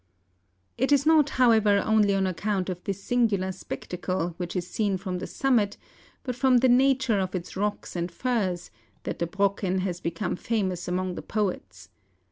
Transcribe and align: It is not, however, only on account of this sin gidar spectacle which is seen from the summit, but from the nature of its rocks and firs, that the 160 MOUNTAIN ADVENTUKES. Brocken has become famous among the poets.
It 0.79 0.91
is 0.91 1.05
not, 1.05 1.29
however, 1.37 1.77
only 1.85 2.15
on 2.15 2.25
account 2.25 2.69
of 2.71 2.83
this 2.83 3.03
sin 3.03 3.27
gidar 3.29 3.53
spectacle 3.53 4.33
which 4.37 4.55
is 4.55 4.65
seen 4.67 4.97
from 4.97 5.19
the 5.19 5.27
summit, 5.27 5.77
but 6.23 6.35
from 6.35 6.57
the 6.57 6.69
nature 6.69 7.19
of 7.19 7.35
its 7.35 7.55
rocks 7.55 7.95
and 7.95 8.11
firs, 8.11 8.71
that 9.03 9.19
the 9.19 9.27
160 9.27 9.29
MOUNTAIN 9.29 9.81
ADVENTUKES. 9.83 9.85
Brocken 9.85 9.85
has 9.85 9.99
become 10.01 10.35
famous 10.35 10.87
among 10.87 11.13
the 11.13 11.21
poets. 11.21 11.89